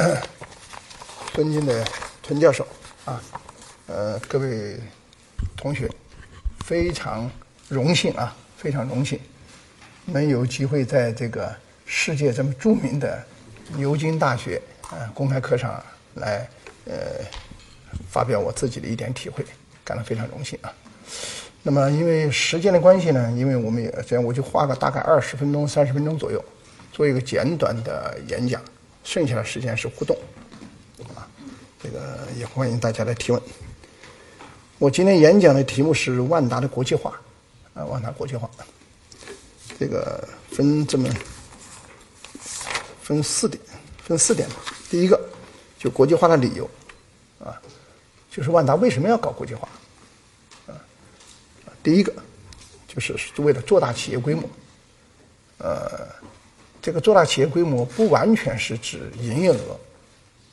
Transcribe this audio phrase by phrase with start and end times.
[1.34, 1.84] 尊敬的
[2.22, 2.66] 陈教授
[3.04, 3.20] 啊，
[3.86, 4.78] 呃，各位
[5.56, 5.90] 同学，
[6.64, 7.30] 非常
[7.68, 9.20] 荣幸啊，非常荣幸
[10.06, 11.54] 能有机会在这个
[11.84, 13.22] 世界这么著名的
[13.76, 15.82] 牛津大学啊公开课上
[16.14, 16.48] 来
[16.86, 16.94] 呃
[18.08, 19.44] 发表我自己的一点体会，
[19.84, 20.72] 感到非常荣幸啊。
[21.62, 26.42] 那么因为时间的关系呢，因为我们也这样，我就花个大概二十分钟、三十分钟左右
[26.90, 28.62] 做一个简短的演讲，
[29.10, 30.16] 剩下的时间是互动。
[31.16, 31.26] 啊
[31.82, 33.42] 这个也欢迎大家来提问。
[34.78, 37.20] 我今天演讲的题目是万达的国际化，
[37.74, 38.48] 啊，万达国际化，
[39.76, 41.08] 这个分这么
[43.02, 43.60] 分四点，
[44.04, 44.56] 分四点吧。
[44.88, 45.20] 第一个
[45.76, 46.70] 就国际化的理由，
[47.42, 47.60] 啊，
[48.30, 49.68] 就是万达为什么要搞国际化，
[50.68, 50.78] 啊，
[51.82, 52.14] 第一个
[52.86, 54.48] 就是为了做大企业规模，
[55.58, 56.06] 呃，
[56.82, 59.78] 这个做大企业规模不完全是指营业额。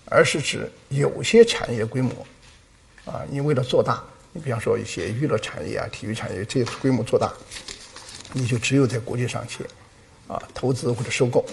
[0.10, 2.14] 而是指有些产业规模，
[3.04, 7.34] 啊，你为了做大，你比方说一些娱乐产业啊、体育产业，这些规模做大，
[8.32, 9.66] 你就只有在国际上去，
[10.26, 11.46] 啊，投资或者收购。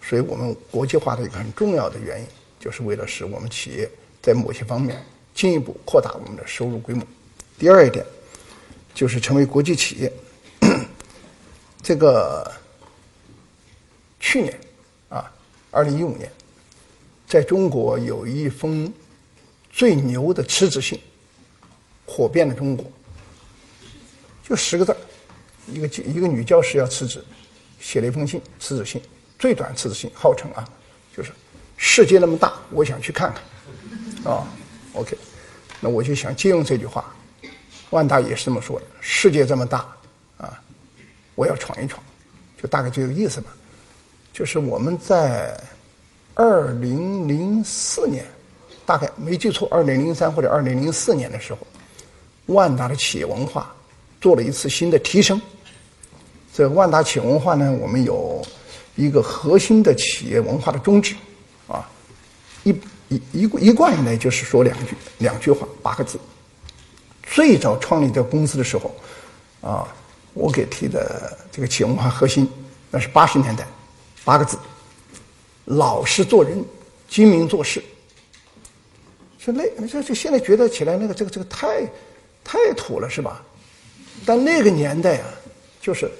[0.00, 2.26] 所以我们国际化的一个很重要的原因，
[2.58, 3.86] 就是为了使我们企业
[4.22, 7.06] 在某些方面进一步扩大我们的收入规模。
[7.58, 8.02] 第二一点，
[8.94, 10.10] 就是成为国际企业。
[11.82, 12.50] 这个
[14.20, 14.58] 去年，
[15.08, 15.30] 啊，
[15.70, 16.30] 二零一五年。
[17.26, 18.90] 在中国有一封
[19.70, 20.98] 最牛的辞职信，
[22.06, 22.90] 火遍了中国。
[24.42, 24.96] 就十个字
[25.66, 27.22] 一个一个女教师要辞职，
[27.78, 29.02] 写了一封信，辞职信，
[29.38, 30.66] 最短辞职信，号称啊，
[31.14, 31.30] 就是
[31.76, 33.30] 世界那么大，我想去看
[34.24, 34.48] 看，啊
[34.94, 35.18] ，OK，
[35.80, 37.14] 那我就想借用这句话，
[37.90, 39.86] 万达也是这么说的，世界这么大，
[40.38, 40.58] 啊，
[41.34, 42.02] 我要闯一闯，
[42.56, 43.54] 就大概这个意思吧，
[44.38, 45.58] 就是我们在。
[46.40, 48.24] 二零零四年，
[48.86, 51.58] 大概没记错，二零零三或者二零零四年的时候，
[52.46, 53.74] 万达的企业文化
[54.20, 55.42] 做了一次新的提升。
[56.54, 58.40] 这万达企业文化呢，我们有
[58.94, 61.16] 一个核心的企业文化的宗旨，
[61.66, 61.90] 啊，
[62.62, 62.70] 一
[63.08, 66.20] 一一一贯以来就是说两句两句话八个字。
[67.24, 68.94] 最早创立这个公司的时候，
[69.60, 69.88] 啊，
[70.34, 72.48] 我给提的这个企业文化核心，
[72.92, 73.66] 那是八十年代
[74.24, 74.58] 八个字。
[75.64, 76.64] 老实做人，
[77.08, 77.82] 精明做事。
[79.38, 81.86] 说那这这现在觉得起来那个这个这个太
[82.42, 83.42] 太土了是吧？
[84.26, 85.26] 但那个年代啊，
[85.80, 86.10] 就是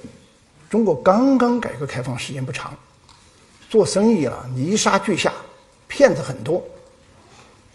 [0.69, 2.73] 中国刚刚改革开放时间不长，
[3.69, 5.33] 做生意啊泥沙俱下，
[5.87, 6.63] 骗子很多。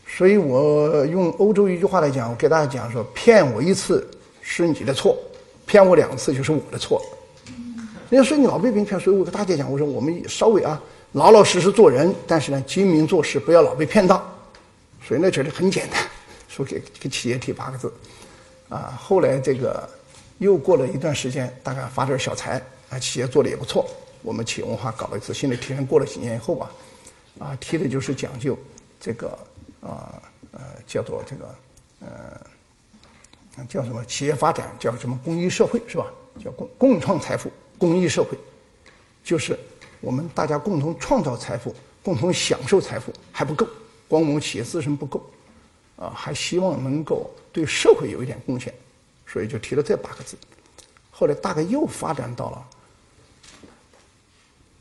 [0.07, 4.09] 所以我用欧洲一句话来讲，我给大家讲说：骗我一次
[4.41, 5.19] 是你的错，
[5.67, 7.05] 骗我两次就是我的错。
[8.15, 10.81] 人家说你老被别人骗，所以我跟大家讲，我说我们稍微啊。
[11.15, 14.25] 老老实实做人，但是呢，精明做事，不要老被骗到。
[15.05, 16.01] 所以呢，觉得很简单，
[16.47, 17.93] 说给给企业提八个字。
[18.69, 19.89] 啊，后来这个
[20.39, 23.85] 又过了一段时间，大概发点小财，啊，企业做的也不错。
[24.23, 26.71] 我们企业文化搞了一次新的提升，过了几年以后吧，
[27.41, 28.57] 啊，提的就是讲究
[29.01, 29.37] 这个
[29.81, 31.55] 啊呃叫做这个
[32.01, 36.07] 呃叫什么企业发展，叫什么公益社会是吧？
[36.45, 37.51] 叫共共创财富，
[37.85, 38.39] 公益社会，
[39.23, 39.59] 就是。
[40.01, 43.67] 我们大家共同创造财富，共同享受财富还不够，
[44.07, 45.25] 光我们企业自身不够，
[45.97, 48.75] 啊，还希望能够对社会有一点贡献，
[49.27, 50.37] 所以就提了这八个字。
[51.11, 52.67] 后来大概又发展到了，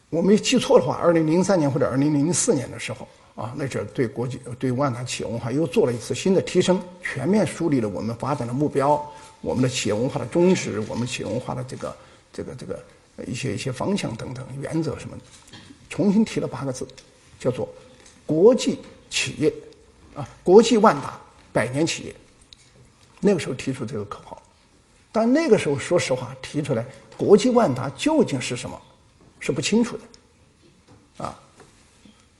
[0.09, 9.09] 我没记错的话，二零零三年或者二零零四年的时候，啊，那阵对国际对万达企业文化又做了一次新的提升，全面梳理了我们发展的目标，
[9.39, 11.95] 我们的企业文化的宗旨，我们企业文化的这个
[12.33, 12.83] 这个这个。
[13.27, 15.23] 一些一些方向等等原则什么的，
[15.87, 16.87] 重新提了八个字，
[17.39, 17.71] 叫做
[18.25, 19.53] “国际企业”，
[20.17, 21.21] 啊，国际万达
[21.51, 22.15] 百年企业。
[23.19, 24.41] 那个时候提出这个口号，
[25.11, 26.83] 但那个时候说实话提出来
[27.15, 28.81] “国际万达”究竟是什么，
[29.39, 31.39] 是不清楚的，啊，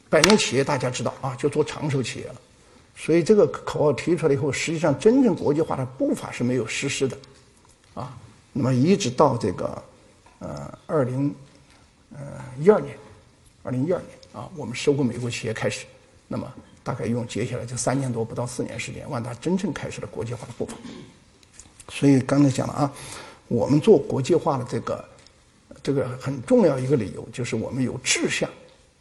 [0.10, 2.42] 百年企业大家知道啊，就做长寿企业了，
[2.96, 7.16] 所以这个口号提出来以后，实际上真正国际化的步伐是没有实施的，
[7.94, 8.18] 啊，
[8.54, 9.84] 那么一直到这个。
[10.40, 11.34] 呃，二零
[12.12, 12.20] 呃
[12.60, 12.98] 一二年，
[13.64, 15.86] 二零一二年啊，我们收购美国企业开始，
[16.28, 16.54] 那么
[16.84, 20.74] 大概用接下来这三年多不到四年时间，万达真正开始了国际化的步伐。
[21.88, 22.94] 所以刚才讲了啊，
[23.48, 25.06] 我们做国际化的这个
[25.82, 28.50] 这个很重要一个理由，就是我们有志向，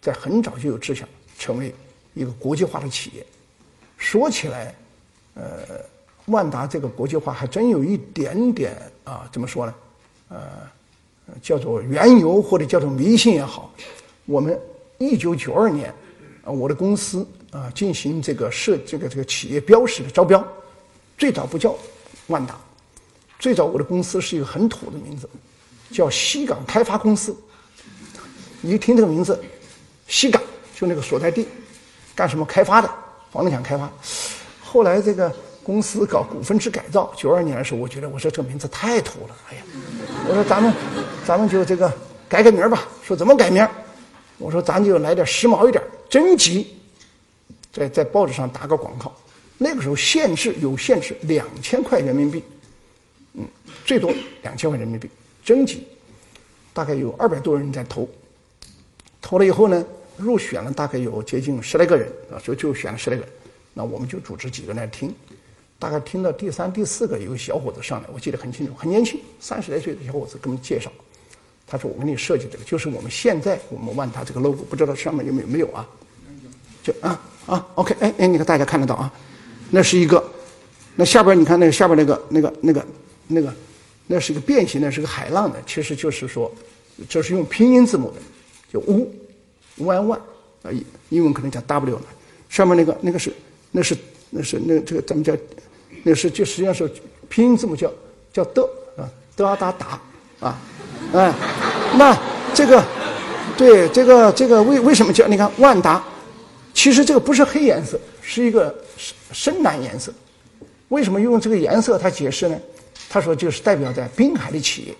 [0.00, 1.75] 在很早就有志向成为
[2.14, 3.26] 一个国际化的企业。
[3.96, 4.72] 说起来，
[5.34, 5.81] 呃，
[6.26, 9.75] 万达这个国际化还真有一点点啊，怎么说呢？
[10.28, 10.38] 呃。
[11.40, 13.72] 叫做缘由或者叫做迷信也好，
[14.26, 14.60] 我们
[14.99, 15.88] 一九九二年
[16.44, 20.46] 啊，我的公司啊进行这个设这个这个企业标识的招标，
[21.16, 21.75] 最早不叫
[22.26, 22.58] 万达，
[23.38, 25.31] 最早我的公司是一个很土的名字，
[25.93, 27.34] 叫西港开发公司。
[28.60, 29.40] 你一听这个名字，
[30.08, 30.43] 西港
[30.75, 31.46] 就那个所在地，
[32.16, 32.90] 干什么开发的，
[33.31, 33.90] 房地产开发。
[34.60, 39.62] 后来这个公司搞股份制改造，九二年的时候，我觉得我说这名字太土了，哎呀，
[40.29, 40.73] 我说咱们
[41.25, 41.93] 咱们就这个
[42.29, 42.88] 改个名吧。
[43.03, 43.67] 说怎么改名？
[44.38, 46.75] 我说咱就来点时髦一点，征集，
[47.73, 49.14] 在在报纸上打个广告。
[49.56, 52.43] 那个时候限制有限制，两千块人民币，
[53.35, 53.47] 嗯，
[53.85, 54.12] 最多
[54.43, 55.09] 两千块人民币
[55.44, 55.87] 征集，
[56.73, 58.09] 大概有二百多人在投，
[59.20, 59.85] 投了以后呢，
[60.17, 63.32] 入选了大概有接近十来个人啊，就就选了十来个人。
[63.75, 65.14] 那我们就组织几个人来听，
[65.82, 70.88] 大概听到第三、第四个，有个小伙子上来，我记得很清楚，很年轻，三十来岁的小伙子给我们介绍。
[71.67, 75.88] 他说：“我给你设计这个，就是我们现在我们万达这个 logo，不知道上面有没有没有啊？
[76.84, 79.12] 就啊啊，OK，哎哎，你看大家看得到啊？
[79.70, 80.23] 那是一个，
[80.94, 82.87] 那下边你看那个下边那个那个那个
[83.26, 83.52] 那个，
[84.06, 86.49] 那是一个变形的，是个海浪的，其实就是说，
[87.08, 88.20] 这是用拼音字母的，
[88.73, 89.11] 就 w
[89.78, 90.20] one one
[90.62, 90.70] 啊，
[91.08, 92.05] 英文可能叫 W 呢。
[92.49, 93.32] 上面那个那个是
[93.73, 93.96] 那是
[94.31, 95.35] 那是那这个咱们叫，
[96.03, 96.91] 那是就实际上是
[97.29, 97.91] 拼音字母叫
[98.33, 98.62] 叫的
[98.97, 100.00] 啊，的哒达
[100.41, 100.59] 啊。”
[101.15, 101.31] 哎，
[101.97, 102.17] 那
[102.55, 102.83] 这个，
[103.56, 106.03] 对这个这个为为什么叫你看万达？
[106.73, 110.11] 其实这个不是黑颜色，是一个深深蓝颜色。
[110.89, 111.99] 为什么用这个颜色？
[111.99, 112.59] 他解释呢？
[113.11, 114.95] 他说就是代表在滨海的企业，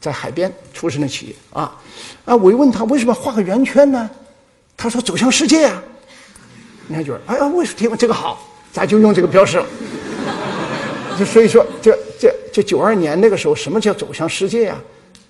[0.00, 1.76] 在海边出生的企业啊
[2.24, 2.34] 啊！
[2.34, 4.08] 我又问他为什么画个圆圈呢？
[4.74, 5.82] 他说走向世界啊！
[6.86, 8.40] 你看就是哎呀，为什么这个好？
[8.72, 9.62] 咱就用这个标识。
[11.18, 14.80] 就所以说，这这这九二年那个时候，什么叫走向世界呀？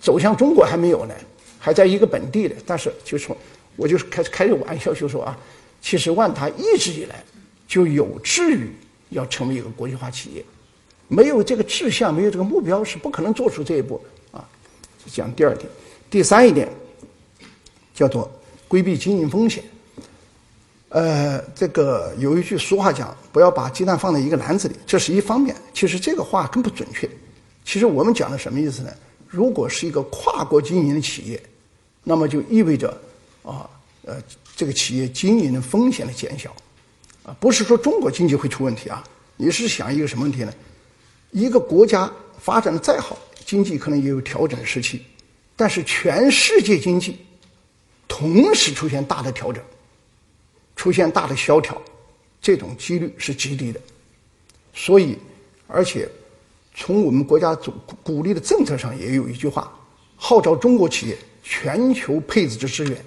[0.01, 1.15] 走向中国还没有呢，
[1.59, 2.55] 还在一个本地的。
[2.67, 3.37] 但是就说，
[3.77, 5.39] 我就是开开个玩笑，就说啊，
[5.81, 7.25] 其实万达一直以来
[7.67, 8.71] 就有志于
[9.11, 10.45] 要成为一个国际化企业，
[11.09, 14.01] 没有这个志向，没有这个目标，是不可能做出这一步
[14.33, 14.47] 啊。
[15.07, 15.69] 讲第二点，
[16.11, 16.69] 第三一点
[17.95, 18.31] 叫做
[18.69, 19.65] 规避经营风险。
[20.97, 25.55] 呃，这个有一句俗话讲，不要把鸡蛋放在一个篮子里，这是一方面。
[25.75, 27.07] 其实这个话更不准确。
[27.67, 28.91] 其实我们讲的什么意思呢？
[29.29, 31.43] 如果是一个跨国经营的企业，
[32.03, 32.99] 那么就意味着
[33.43, 33.69] 啊，
[34.07, 34.17] 呃，
[34.57, 36.51] 这个企业经营的风险的减小，
[37.25, 39.05] 啊，不是说中国经济会出问题啊。
[39.37, 40.55] 你是想一个什么问题呢？
[41.31, 45.03] 一个国家发展的再好，经济可能也有调整时期，
[45.57, 47.19] 但是全世界经济
[48.09, 49.63] 同时出现大的调整，
[50.77, 51.83] 出现大的萧条，
[52.41, 53.81] 这种几率是极低的。
[54.73, 55.19] 所以，
[55.67, 56.09] 而且。
[56.79, 59.73] 从我们国家主鼓励的政策上，也有一句话，
[60.15, 63.03] 号召中国企业全球配置之资源，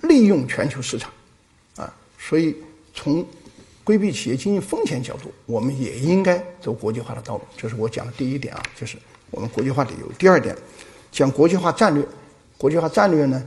[0.00, 1.08] 利用全球市场，
[1.76, 2.56] 啊，所以
[2.92, 3.24] 从
[3.84, 7.42] 规避企业经营风险角度，我们也应该走国际化的道路。
[7.56, 8.98] 这是我讲的第一点啊，就是
[9.30, 10.10] 我们国际化理由。
[10.18, 10.58] 第二点，
[11.12, 12.04] 讲国际化战略，
[12.58, 13.40] 国际化战略呢，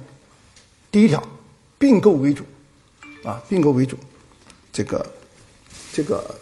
[0.89, 1.21] 第一条，
[1.77, 2.45] 并购为主，
[3.23, 3.97] 啊，并购为主，
[4.71, 5.13] 这个
[5.91, 6.39] 这个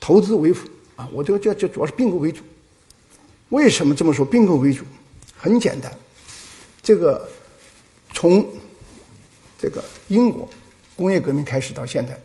[0.00, 0.68] 投资为辅。
[0.96, 2.42] 啊，我这个叫就主要是并购为主。
[3.50, 4.24] 为什么这么说？
[4.24, 4.84] 并购为主，
[5.36, 5.96] 很简单。
[6.82, 7.28] 这个
[8.12, 8.46] 从
[9.56, 10.48] 这个英国
[10.96, 12.18] 工业革命开始到现在，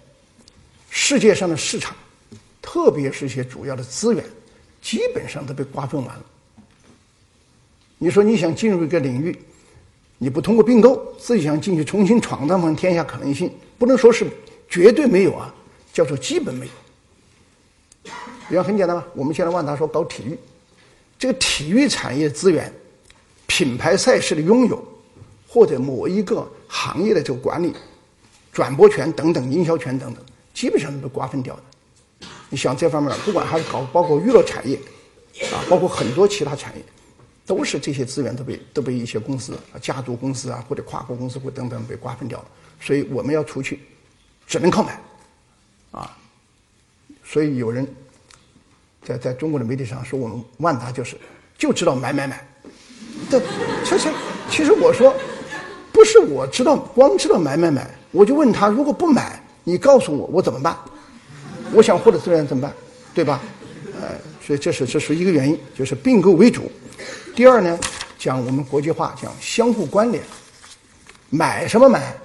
[0.90, 1.96] 世界上的市场，
[2.62, 4.26] 特别是一些主要的资源，
[4.82, 6.26] 基本上都被瓜分完了。
[8.00, 9.38] 你说你想进入一个领域，
[10.24, 14.26] 你不通过并购，自己想进去重新闯荡方天下可能性，不能说是
[14.70, 15.54] 绝对没有啊，
[15.92, 18.12] 叫做基本没有。
[18.48, 20.40] 比方很简单吧，我们现在万达说搞体育，
[21.20, 22.72] 这个体育产业资源、
[23.48, 24.82] 品牌赛事的拥有，
[25.46, 27.74] 或者某一个行业的这个管理、
[28.54, 32.28] 转播权等等、营销权等等，基本上都被瓜分掉的。
[32.48, 34.78] 你想这方面，不管还是搞包括娱乐产业，
[35.52, 36.82] 啊，包括很多其他产业，
[37.46, 42.46] 都是这些资源都被都被一些公司啊、家族公司啊或者跨国公司或等等被瓜分掉了。
[42.80, 43.80] 所以我们要出去，
[44.46, 45.00] 只能靠买，
[45.92, 46.18] 啊，
[47.24, 47.88] 所以有人。
[49.06, 51.18] 在在中国的媒体上说我们万达就是
[51.58, 52.42] 就知道买买买，
[53.30, 53.38] 这，
[53.84, 54.10] 其实
[54.50, 55.14] 其实我说
[55.92, 60.78] 不是我知道光知道买买买，我就问他如果不买，你告诉我我怎么办？
[61.74, 62.74] 我想获得资源怎么办？
[63.14, 63.42] 对吧？
[64.02, 66.72] 呃，所以这是这是一个原因，就是并购为主。
[67.36, 67.80] 第二呢，
[68.20, 70.24] 讲我们国际化讲相互关联，
[71.32, 72.16] 买什么买？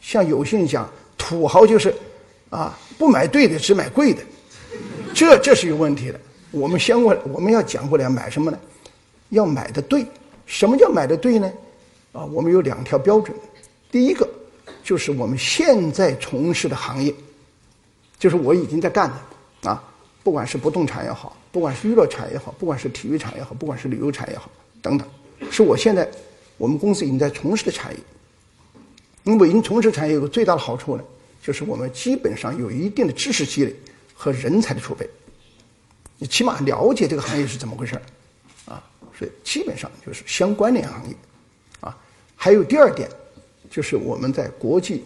[0.00, 1.94] 像有些人讲土豪就是
[2.48, 4.22] 啊，不买对的，只买贵的。
[5.12, 6.18] 这这是有问题的。
[6.50, 8.58] 我们先过，我们要讲过来买什么呢？
[9.28, 10.06] 要买的对。
[10.46, 11.52] 什么叫买的对呢？
[12.12, 13.36] 啊，我们有两条标准。
[13.92, 14.26] 第一个
[14.82, 17.14] 就是我们现在从事的行业，
[18.18, 19.84] 就是我已经在干的啊，
[20.24, 25.08] 不管是不动产也好，不管是娱乐产业也好，不管是体育产业也好，不管是旅游产业也好，等等，
[25.50, 26.08] 是我现在
[26.56, 27.98] 我们公司已经在从事的产业。
[29.24, 31.04] 因为已经从事产业有个最大的好处呢，
[31.42, 33.76] 就是我们基本上有一定的知识积累
[34.14, 35.08] 和人才的储备，
[36.16, 38.02] 你起码了解这个行业是怎么回事儿，
[38.72, 38.82] 啊，
[39.16, 41.14] 所以基本上就是相关联行业，
[41.80, 41.96] 啊，
[42.34, 43.10] 还有第二点，
[43.70, 45.04] 就是我们在国际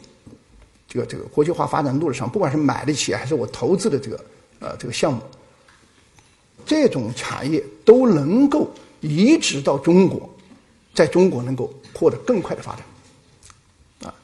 [0.86, 4.24] 这个这个国际化发展路上，不管是买的企还是我投资的这个
[4.60, 5.20] 呃这个项目，
[6.64, 10.28] 这种产业都能够移植到中国，
[10.94, 12.84] 在中国能够获得更快的发展。
[14.08, 14.14] 啊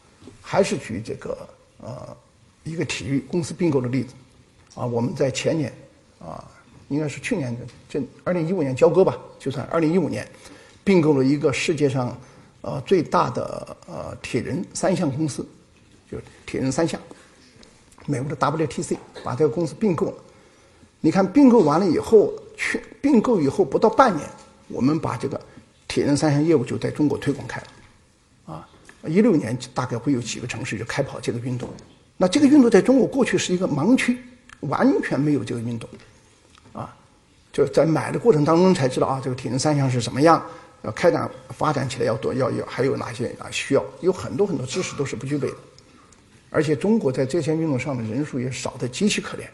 [0.41, 1.49] 还是举这个
[1.81, 2.17] 呃
[2.65, 4.15] 一个体育公司并购的例子，
[4.75, 5.73] 啊，我们在前年
[6.19, 6.45] 啊，
[6.89, 10.29] 应该是去年的这二零一五年交割吧，就算二零一五年
[10.83, 12.19] 并购了一个世界上
[12.63, 15.47] 呃最大的呃铁人三项公司，
[16.11, 17.01] 就是铁人三项，
[18.07, 20.15] 美国的 WTC 把这个公司并购了。
[21.01, 24.29] 你看并购完了以后，去并购以后不到半年，
[24.69, 25.41] 我们把这个
[25.89, 27.67] 铁人三项业务就在中国推广开了。
[28.55, 28.69] 啊
[29.07, 31.71] 一六年大概会有几个城市就开跑这个运动，
[32.19, 34.19] 那这个运动在中国过去是一个盲区，
[34.61, 35.89] 完全没有这个运动，
[36.75, 36.95] 啊，
[37.51, 40.45] 就在买的过程当中才知道啊，这个铁人三项是什么样，
[40.83, 45.57] 要开展发展起来要多要要还有哪些啊需要，有很多很多知识都是不具备的，
[46.51, 49.45] 而且中国在这项运动上的人数也少得极其可怜，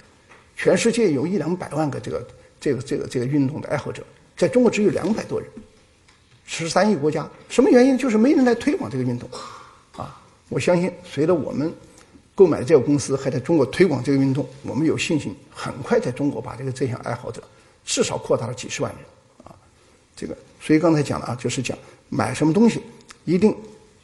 [0.57, 2.27] 全世界有一两百万个这个
[2.59, 4.03] 这个这个这个运动的爱好者，
[4.37, 5.49] 在中国只有两百多人。
[6.49, 7.99] 十三亿国家，什么原因？
[7.99, 9.29] 就是没人来推广这个运动，
[9.97, 10.23] 啊！
[10.49, 11.75] 我相信，随着我们
[12.37, 17.43] 购买这个公司还在中国推广这个运动，我们有信心很快在中国把这个这项爱好者
[17.85, 19.01] 至少扩大了几十万人，
[19.43, 19.51] 啊！
[20.15, 21.77] 这个，所以刚才讲了啊，就是讲
[22.09, 22.81] 买什么东西，
[23.25, 23.53] 一定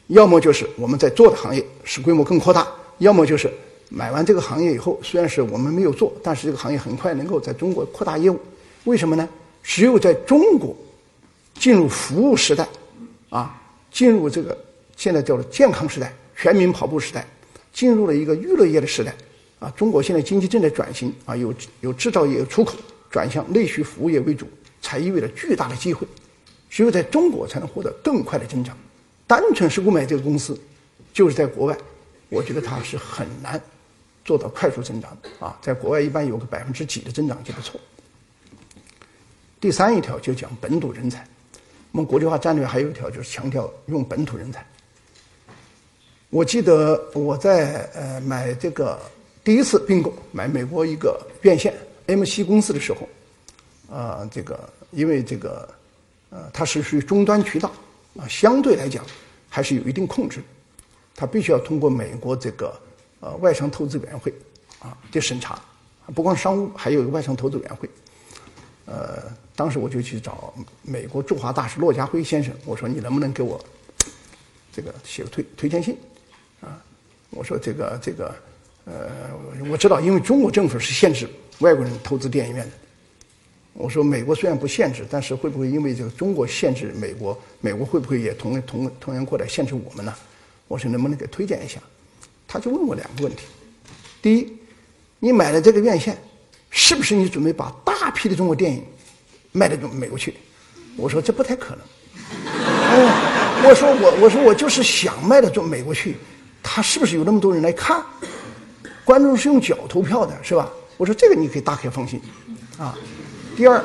[0.07, 2.67] 要么就是我们在做的行业使规模更扩大，
[2.97, 3.49] 要么就是
[3.95, 8.39] 买完这个行业以后，虽然是我们没有做，但是这个行业很快能够在中国扩大业务。
[8.85, 9.29] 为什么呢？
[9.61, 10.75] 只有在中国。
[11.59, 12.67] 进入服务时代，
[13.29, 14.57] 啊，进入这个
[14.97, 17.25] 现在叫做健康时代、全民跑步时代，
[17.71, 19.13] 进入了一个娱乐业的时代，
[19.59, 22.75] 啊，中国现在经济正在转型，啊，有有制造业、有出口，
[23.11, 24.47] 转向内需服务业为主，
[24.81, 26.07] 才意味着巨大的机会，
[26.71, 28.75] 只有在中国才能获得更快的增长。
[29.27, 30.59] 单纯是购买这个公司，
[31.13, 31.77] 就是在国外，
[32.29, 33.61] 我觉得它是很难
[34.25, 37.79] 做到快速增长，啊，在国外一般有个百分之几的增长就不错。
[39.59, 41.25] 第三一条就讲本土人才。
[41.91, 44.65] 我们国际化战略还有一条，就是强调用本土人才。
[46.29, 48.99] 我记得我在呃买这个
[49.43, 51.71] 第一次并购买美国一个院线
[52.07, 53.07] MC 公司的时候，
[53.95, 55.69] 啊，这个因为这个
[56.31, 57.71] 呃它是属于终端渠道
[58.17, 59.05] 啊，相对来讲
[59.47, 60.41] 还是有一定控制，
[61.13, 62.73] 它必须要通过美国这个
[63.23, 64.33] 呃外商投资委员会
[64.79, 65.57] 啊的审查，
[66.13, 67.89] 不光商务，还有一个外商投资委员会，
[68.85, 69.23] 呃。
[69.55, 70.51] 当时我就去找
[70.81, 73.63] 美国驻华大使骆家辉先生，我说你能不能给我
[74.71, 75.95] 这个写个推推荐信
[76.59, 76.81] 啊？
[77.29, 78.33] 我说这个这个
[78.85, 79.11] 呃，
[79.69, 82.71] 我知道，因为中国政府是限制外国人投资电影院的。
[83.73, 90.15] 我说美国虽然不限制，但是会不会因为这个中国限制美国，美国会不会也同同同样过来限制我们呢？
[90.67, 91.79] 我说能不能给推荐一下？
[92.53, 93.45] 他就问我两个问题：
[94.21, 94.55] 第一，
[95.17, 96.15] 你买了这个院线
[96.69, 98.85] 是不是你准备把大批的中国电影？
[99.51, 100.35] 卖到美国去，
[100.95, 101.79] 我说这不太可能。
[103.65, 106.15] 我说我我说我就是想卖到中美国去，
[106.61, 108.05] 他是不是有那么多人来看？
[109.03, 110.71] 观众是用脚投票的，是吧？
[110.97, 112.21] 我说这个你可以大可放心，
[112.77, 112.95] 啊。
[113.55, 113.83] 第二，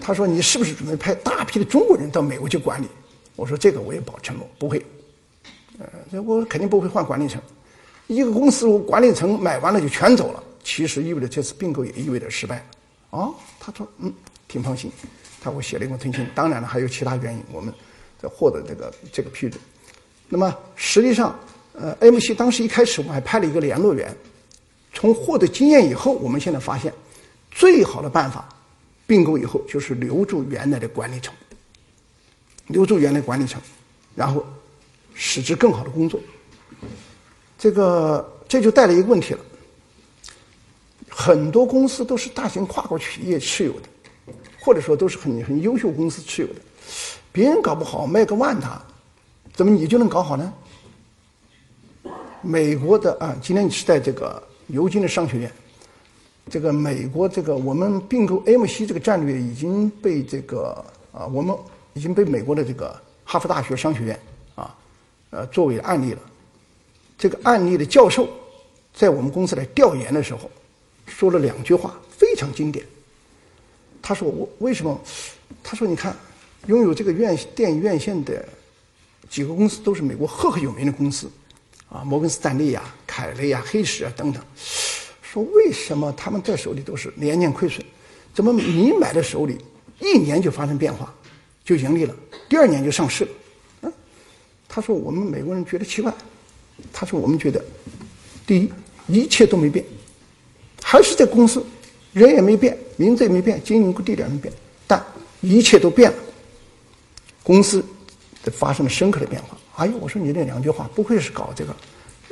[0.00, 2.86] 他说你是不是准备派大批的中国人到美国去管理？
[3.34, 4.80] 我说这个我也保承诺不会，
[5.80, 7.42] 呃，我肯定不会换管理层。
[8.06, 12.64] 一个公司我管理层买完了就全走了，其实意味着这次并购也意味着失败。
[13.10, 14.12] 啊，他说嗯。
[14.48, 14.92] 挺放心，
[15.40, 16.30] 他给我写了一封推荐。
[16.34, 17.72] 当然了，还有其他原因，我们
[18.20, 19.58] 在获得这个这个批准。
[20.28, 21.34] 那么实际上，
[21.72, 24.14] 呃，MC 当时一开始我们还派了一个联络员。
[24.92, 26.92] 从获得经验以后，我们现在发现，
[27.50, 28.46] 最好的办法，
[29.06, 31.32] 并购以后就是留住原来的管理层，
[32.66, 33.58] 留住原来管理层，
[34.14, 34.44] 然后
[35.14, 36.20] 使之更好的工作。
[37.62, 39.40] 这个这就带来一个问题了，
[41.08, 43.82] 很多公司都是大型跨国企业持有的。
[44.58, 46.54] 或者说都是很很优秀公司持有的，
[47.32, 48.82] 别人搞不好卖个万达，
[49.52, 50.52] 怎么你就能搞好呢？
[52.40, 55.52] 美国的啊，今天你是在这个牛津的商学院，
[56.48, 61.56] 这个美国这个我们并购 MC 这个战略已经被这个啊，我们
[61.94, 64.20] 已经被美国的这个哈佛大学商学院
[64.56, 64.74] 啊，
[65.30, 66.20] 呃作为案例了。
[67.22, 68.28] 这个案例的教授
[68.92, 70.50] 在我们公司来调研的时候，
[71.06, 72.84] 说了两句话，非常经典。
[74.02, 75.00] 他说：“我为什么？
[75.62, 76.16] 他说你看，
[76.66, 78.44] 拥有这个院电影院线的
[79.30, 81.30] 几个公司都是美国赫赫有名的公司，
[81.88, 84.42] 啊，摩根斯坦利呀、凯雷呀、黑石啊等等。
[85.22, 87.86] 说为什么他们在手里都是年年亏损？
[88.34, 89.58] 怎么你买的手里
[90.00, 91.14] 一年就发生变化，
[91.64, 92.12] 就盈利了，
[92.48, 93.30] 第二年就上市了？
[93.82, 93.92] 嗯，
[94.68, 96.12] 他说我们美国人觉得奇怪。
[96.92, 97.62] 他说我们觉得，
[98.46, 98.72] 第一，
[99.08, 99.84] 一切都没变，
[100.82, 101.62] 还是这公司。”
[102.12, 104.52] 人也没变，名字也没变，经营地点没变，
[104.86, 105.02] 但
[105.40, 106.18] 一切都变了。
[107.42, 107.82] 公司
[108.52, 109.56] 发生了深刻的变化。
[109.76, 111.72] 哎呦，我说你这两句话，不愧是搞这个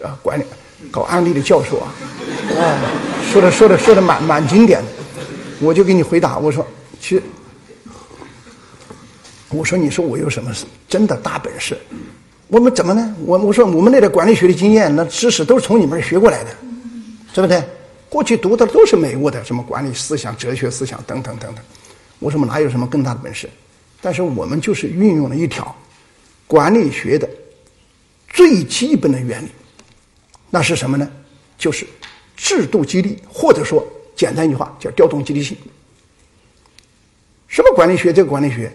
[0.07, 0.45] 啊管理、
[0.90, 1.95] 搞案例的教授啊！
[2.59, 2.92] 啊，
[3.33, 4.88] 说的说的说的蛮蛮经典的。
[5.61, 6.66] 我就给你回答，我说，
[7.00, 7.23] 其实，
[9.49, 10.52] 我说你说我有什么
[10.90, 11.75] 真的大本事？
[12.50, 13.14] 我们怎么呢？
[13.25, 16.50] 我我说我们那点管理学的经验，那知识都是从你们学过来的，
[17.33, 17.62] 对不对？
[18.09, 21.64] 过去读的都是美国的什么管理思想、哲学思想等等等等，
[22.19, 23.49] 我说我们哪有什么更大的本事？
[24.00, 25.73] 但是我们就是运用了一条
[26.49, 27.30] 管理学的
[28.28, 29.49] 最基本的原理，
[30.50, 31.09] 那是什么呢？
[31.57, 31.87] 就是
[32.37, 35.57] 制度激励，或者说简单一句话叫调动积极性。
[37.47, 38.12] 什么管理学？
[38.12, 38.73] 这个管理学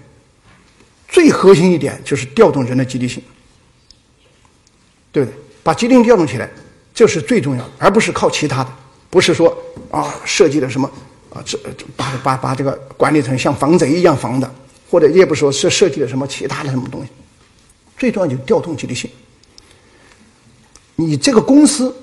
[1.10, 3.22] 最核心一点就是调动人的积极性，
[5.16, 5.34] 对不对？
[5.64, 6.50] 把积极性调动起来，
[6.94, 8.70] 这是最重要的，而不是靠其他的。
[9.10, 9.58] 不是说
[9.90, 10.92] 啊，设计的什么
[11.30, 11.58] 啊，这
[11.96, 14.56] 把把把这个管理层像防贼一样防的，
[14.92, 17.08] 或者也不说是设计的什么其他的什么东西。
[17.98, 19.10] 最重要就是调动积极性。
[20.98, 21.96] 你这个公司，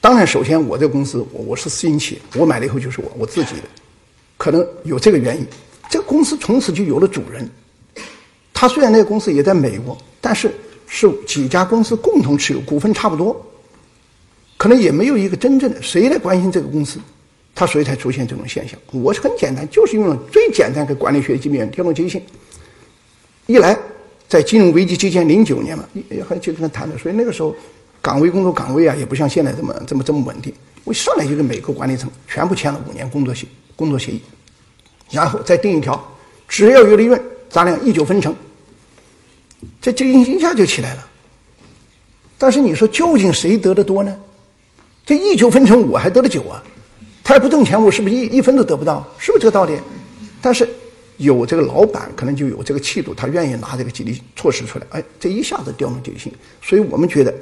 [0.00, 3.62] 当然首先我这个公司我我是私营企业，我买了以后就是我我自己的，
[4.36, 5.46] 可能有这个原因。
[5.88, 7.48] 这个公司从此就有了主人。
[8.52, 10.52] 他虽然那个公司也在美国，但是
[10.92, 13.40] 是几家公司共同持有股份差不多。
[14.56, 16.98] 可能也没有一个真正的谁来关心这个公司，
[17.54, 18.78] 他所以才出现这种现象。
[18.92, 22.22] 我是很简单，就是用了最简单的管理学基本调动积极性。
[23.46, 23.78] 一来，
[24.28, 27.56] 在金融危机期间，零九年嘛，也还就跟他谈的，所以那个时候
[28.02, 30.52] 岗位工作岗位啊，也不像现在这么这么这么稳定。
[30.84, 34.20] 我上来就跟每个管理层全部签了五年工作协工作协议，
[35.10, 35.98] 然后再定一条，
[36.48, 38.34] 只要有利润，咱俩一九分成。
[39.80, 41.06] 这这一下就起来了。
[42.36, 44.16] 但是你说究竟谁得的多呢？
[45.04, 46.62] 这一九分成我还得了九啊，
[47.24, 49.06] 他也不挣钱，我是不是一一分都得不到？
[49.18, 49.78] 是不是这个道理？
[50.40, 50.68] 但是
[51.16, 56.32] 有这个老板可能就有这个气度，他愿意拿这个激励措施出来，哎，这一下子调动积极性。
[56.62, 57.34] 所以我们觉得，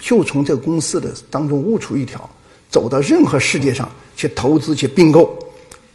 [0.00, 2.28] 就从这个公司的当中悟出一条，
[2.70, 5.38] 走到任何世界上去投资去并购，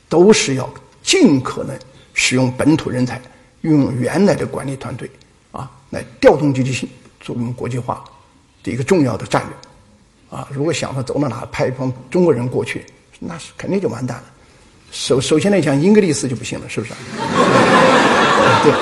[0.08, 1.78] 都是要尽可能
[2.13, 3.21] 使用本土人才，
[3.62, 5.10] 运用原来的管理团队，
[5.93, 6.89] 来调动积极性，
[7.21, 8.03] 作为我们国际化
[8.63, 10.38] 的一个重要的战略。
[10.38, 12.84] 啊，如果想着走到哪派一帮中国人过去，
[13.19, 14.23] 那是肯定就完蛋了。
[14.91, 16.93] 首首先来讲，英格利斯就不行了，是不是？
[18.63, 18.73] 对。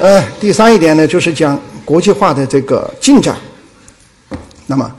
[0.00, 3.36] 呃，第三一点呢，就是讲国际化的这个进展。
[4.66, 4.96] 那么，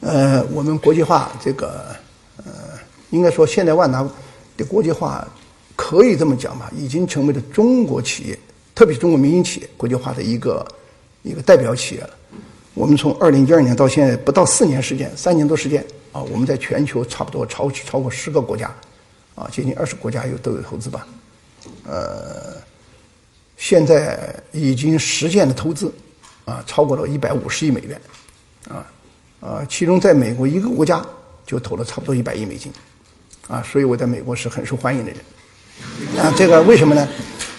[0.00, 1.94] 呃，我们国际化这个，
[2.38, 2.52] 呃，
[3.10, 4.02] 应该说现在万达
[4.56, 5.26] 的国际化
[5.76, 8.38] 可以这么讲吧，已经成为了中国企业，
[8.74, 10.66] 特别是中国民营企业国际化的一个
[11.22, 12.10] 一个代表企业了。
[12.74, 18.74] 我们从二零一二年到现在不到四年时间，三年多时间啊，我们在全球差不多超超过十个国家，
[19.34, 21.06] 啊，接近二十国家有都有投资吧，
[21.84, 22.56] 呃，
[23.58, 25.92] 现在已经实现的投资
[26.46, 28.00] 啊，超过了一百五十亿美元，
[28.70, 28.90] 啊
[29.40, 31.04] 啊，其中在美国一个国家
[31.46, 32.72] 就投了差不多一百亿美金，
[33.48, 37.06] 啊，所以我在美国是很受欢迎的人，啊，这个为什么呢？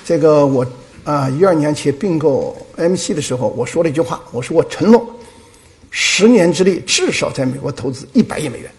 [0.04, 0.65] 这个我。
[1.05, 5.05] 啊，一二年去并购 MC 的时候，我说了一句话，我说我承诺，
[5.91, 8.71] 十年之内至少在美国投资一百亿美元。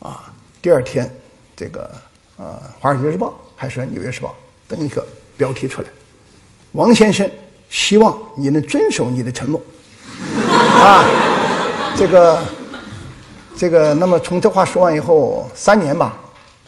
[0.00, 1.08] 啊，第二天，
[1.54, 1.88] 这个
[2.36, 4.28] 啊，《华尔街日报》还是《纽约时报》
[4.68, 5.88] 登一个标题出来，
[6.72, 7.30] 王先生
[7.70, 9.62] 希望你能遵守你的承诺。
[10.80, 11.04] 啊，
[11.96, 12.42] 这个，
[13.56, 16.18] 这个，那么从这话说完以后，三年吧，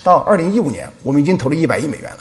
[0.05, 2.19] 到二零一五年，我们已经投了一百亿美元了。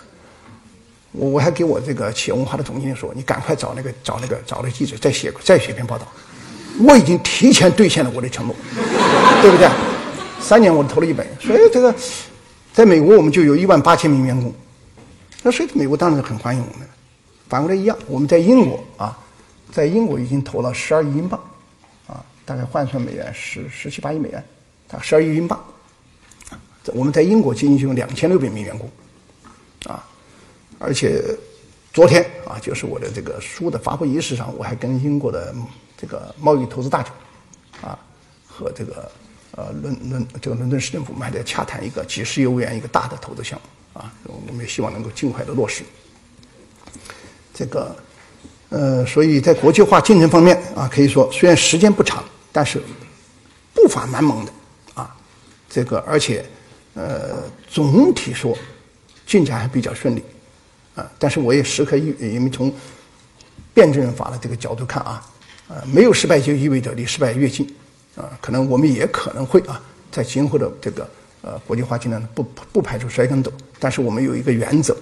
[1.17, 6.07] 我我还给我这个企业文化的总经理说：“你赶快找那个找那个找那个记者再写再写篇报道。”
[6.85, 8.53] 我已经提前兑现了我的承诺，
[9.41, 9.69] 对不对？
[10.41, 11.95] 三年我投了一百，所以这个
[12.73, 14.53] 在美国我们就有一万八千名员工。
[15.41, 16.85] 那所以美国当然很欢迎我们。
[17.47, 19.17] 反过来一样，我们在英国啊，
[19.71, 21.39] 在英国已经投了十二亿英镑，
[22.07, 24.43] 啊，大概换算美元十十七八亿美元，
[24.91, 25.57] 啊，十二亿英镑。
[26.87, 28.89] 我们在英国仅仅有两千六百名员工，
[29.85, 30.03] 啊。
[30.77, 31.23] 而且，
[31.93, 35.55] 昨天啊，就是我的这个书的发布仪式上，我还跟英国的
[35.97, 37.13] 这个贸易投资大臣
[37.81, 37.97] 啊
[38.45, 39.09] 和这个
[39.51, 45.83] 呃伦伦这个伦敦市政府，我们还在洽谈一个几十亿欧元一个大的投资项目啊，我们也希望能够尽快的落实。
[47.53, 47.95] 这个
[48.67, 52.81] 呃，所以在国际化进程方面啊，可以说虽然时间不长，但是
[53.73, 54.51] 步伐蛮猛的
[54.93, 55.15] 啊，
[55.69, 56.45] 这个而且
[56.95, 58.57] 呃总体说
[59.25, 60.21] 进展还比较顺利
[60.95, 62.73] 啊，但是我也时刻因因为从
[63.73, 65.21] 辩证法的这个角度看啊，
[65.67, 67.67] 呃，没有失败就意味着离失败越近
[68.15, 69.81] 啊，可能我们也可能会啊，
[70.11, 71.09] 在今后的这个
[71.41, 74.95] 呃国际化进程中不不排除摔跟斗，但是我们有一个原则，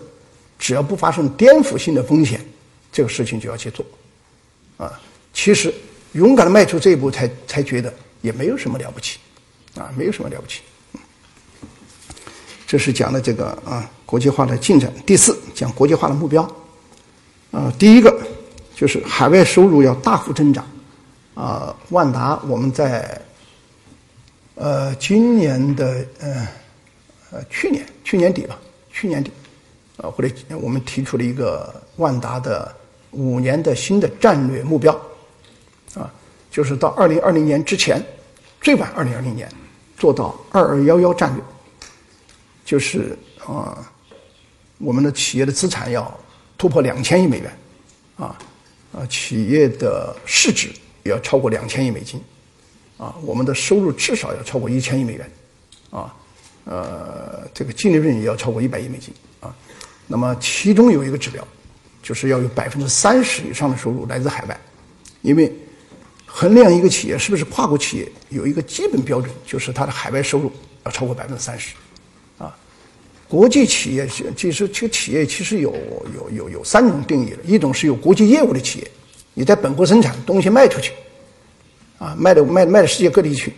[0.58, 2.44] 只要不发生颠覆性的风险，
[2.92, 3.86] 这个事情就要去做
[4.78, 5.00] 啊。
[5.32, 5.74] 其实
[6.14, 9.20] 勇敢的迈出这一步，才才觉得也没有什么了不起
[9.76, 10.62] 啊，没有什么了不起。
[12.74, 14.92] 这是讲的这个啊国际化的进展。
[15.06, 16.42] 第四讲国际化的目标，
[17.52, 18.12] 呃，第一个。
[18.76, 20.66] 就是海外收入要大幅增长，
[21.36, 23.22] 啊，万达我们在，
[24.56, 26.48] 呃，今年的呃，
[27.32, 28.60] 呃，去年去年底吧，
[28.92, 29.32] 去年底，
[29.98, 32.76] 啊，或者我们提出了一个万达的
[33.12, 34.92] 五年的新的战略目标，
[35.94, 36.12] 啊，
[36.50, 38.04] 就是到二零二零年之前，
[38.60, 39.48] 最晚二零二零年
[39.96, 41.44] 做到二二幺幺战略，
[42.66, 43.92] 就是啊，
[44.78, 46.20] 我们的企业的资产要
[46.58, 47.58] 突破两千亿美元，
[48.18, 48.38] 啊。
[48.96, 50.70] 啊，企业的市值
[51.02, 52.22] 也要超过两千亿美金，
[52.96, 55.32] 啊，我们的收入至少要超过一千亿美元，
[55.90, 56.16] 啊，
[56.66, 59.52] 呃，这个净利润也要超过一百亿美金，啊，
[60.06, 61.44] 那么其中有一个指标，
[62.04, 64.56] 就是要有百分之三十以上的收入来自海外，
[65.24, 65.52] 因为
[66.28, 70.52] 衡量一个企业是不是跨国企业，有一个基本标准，就是它的海外收入
[70.86, 71.74] 要超过百分之三十。
[73.34, 75.74] 国际企业其实这个企业其实有
[76.14, 78.88] 有有有三种定义的，一种是有国际业务的企业，
[79.34, 80.94] 你在本国生产东西卖出去，
[81.98, 83.52] 啊，卖到卖卖到世界各地去，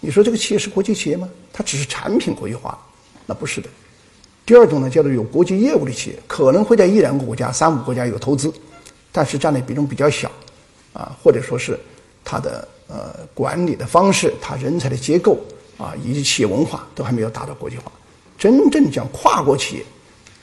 [0.00, 1.28] 你说这个企业是国际企业吗？
[1.52, 2.76] 它只是产品国际化，
[3.24, 3.68] 那不是的。
[4.44, 8.52] 第二种呢，叫做有国际业务的企业，可能会在一两个国家、三五国家有投资，
[9.12, 10.28] 但是占的比重比较小，
[10.92, 11.78] 啊，或者说是
[12.24, 15.38] 它的呃管理的方式、它人才的结构
[15.78, 17.92] 啊，以及企业文化都还没有达到国际化。
[18.38, 19.84] 真正讲跨国企业，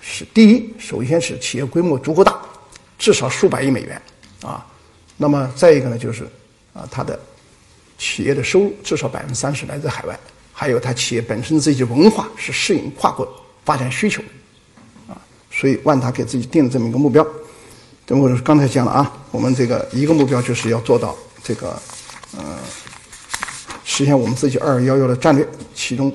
[0.01, 2.39] 是第一，首先是企业规模足够大，
[2.97, 4.01] 至少数百亿美元，
[4.41, 4.65] 啊，
[5.17, 6.23] 那么再一个呢，就是
[6.73, 7.19] 啊，它的
[7.97, 10.19] 企业的收入至少百分之三十来自海外，
[10.53, 13.27] 还有它企业本身自己的文化是适应跨国
[13.65, 14.23] 发展需求，
[15.07, 15.19] 啊，
[15.51, 17.25] 所以万达给自己定了这么一个目标。
[18.05, 21.79] 等我刚才讲了啊，我们这个一个目标就是要做到这个，
[22.37, 22.57] 呃，
[23.83, 26.11] 实现我们自己二幺幺的战略，其中。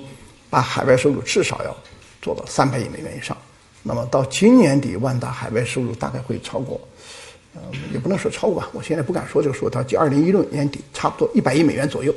[0.49, 1.77] 把海外收入至少要
[2.23, 3.37] 做到三百亿美元以上，
[3.83, 6.81] 那么到今年底，万达海外收入大概会超过，
[7.55, 7.61] 呃，
[7.93, 12.15] 也不能说超过吧，我现在不敢说这个数，到二零一六年底差不多一百亿美元左右，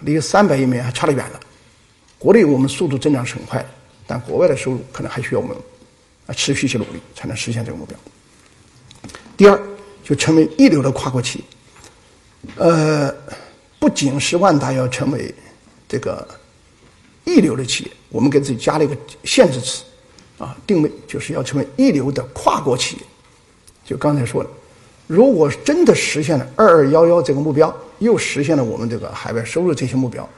[0.00, 1.40] 离三百亿美元还差得远了。
[2.18, 3.64] 国内我们速度增长是很快，
[4.06, 5.56] 但国外的收入可能还需要我们
[6.26, 7.96] 啊持续去努力才能实现这个目标。
[9.36, 9.60] 第二，
[10.02, 11.44] 就成为一流的跨国企业，
[12.56, 13.14] 呃，
[13.78, 15.34] 不仅是万达要成为
[15.88, 16.26] 这个。
[17.30, 19.84] 一流的企业，我们给自己加了一个限制词，
[20.38, 23.02] 啊，定位就是要成为一流的跨国企业。
[23.84, 24.50] 就刚才说的，
[25.06, 30.28] 如果真的实现了“二二幺幺”这个目标，又实现了我们这个海外收入这些目标，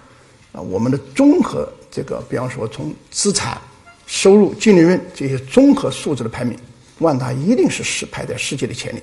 [0.53, 3.61] 啊，我们的综合这个，比方说从资产、
[4.07, 6.59] 收入、净利润这些综合素质的排名，
[6.99, 9.03] 万达一定是是排在世界的前列，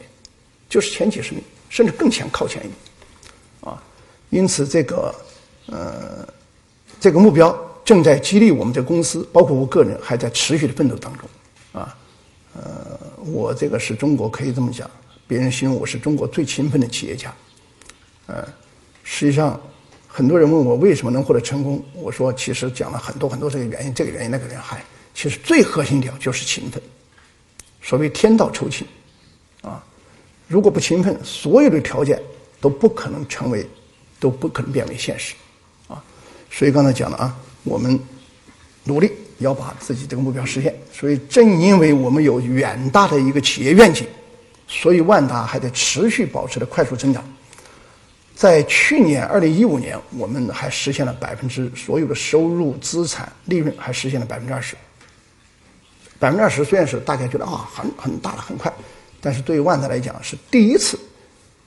[0.67, 3.81] 就是前几十名，甚至更前靠前一点，啊，
[4.29, 5.13] 因此这个，
[5.67, 6.27] 呃，
[6.99, 7.55] 这个目标。
[7.89, 11.27] 正在激励我们这公司，包括我个人，还在持续的奋斗当中，
[11.71, 11.97] 啊，
[12.53, 14.87] 呃，我这个是中国可以这么讲，
[15.27, 17.33] 别人形容我是中国最勤奋的企业家，
[18.27, 18.47] 呃，
[19.03, 19.59] 实际上，
[20.07, 24.79] 很多人问我为什么能获得成功，我说其实讲了很多很多这个原因，这个原因那个原因，还
[25.15, 26.79] 其实最核心点就是勤奋，
[27.81, 28.85] 所谓天道酬勤，
[29.63, 29.83] 啊，
[30.47, 32.21] 如果不勤奋，所有的条件
[32.61, 33.67] 都不可能成为，
[34.19, 35.33] 都不可能变为现实，
[35.87, 35.99] 啊，
[36.51, 37.35] 所以刚才讲了啊。
[37.63, 37.99] 我们
[38.83, 44.05] 努力要把自己这个目标实现，所以正因为我们有远大的一个企业愿景，
[44.67, 47.23] 所以万达还在持续保持着快速增长。
[48.35, 54.77] 在去年二零一五年，我们还实现了百分之所有的收入、资产、利润还实现了百分之二十。
[56.17, 58.73] 百分之二十虽然是大家觉得啊很很大了很快，
[59.19, 60.97] 但是对于万达来讲是第一次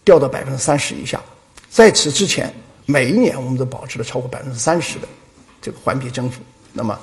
[0.05, 1.21] 掉到百分之三十以下。
[1.69, 2.53] 在此之前，
[2.87, 5.09] 每一年我们都保持了超过百分之三十的。
[5.63, 6.99] 这个环比增幅，那么，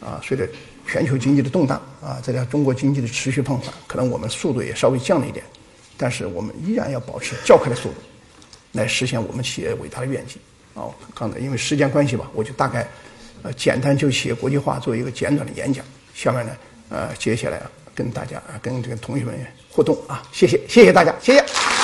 [0.00, 0.46] 啊，随着
[0.86, 5.44] 全球经济的动荡，啊，再加上中国经济的持续放缓，可能我们速度也稍微降了一点，
[5.96, 7.94] 但是我们依然要保持较快的速度，
[8.72, 10.38] 来实现我们企业伟大的愿景，
[10.74, 12.86] 啊，刚才因为时间关系吧，我就大概
[13.42, 15.84] 呃简单就企业国际化做一个简短的演讲。
[16.14, 16.52] 下面呢，
[16.90, 17.60] 呃，接下来
[17.94, 19.34] 跟大家啊，跟这个同学们
[19.70, 21.75] 互动啊，谢谢，谢谢大家，谢谢。